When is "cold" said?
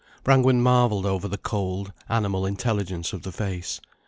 1.37-1.93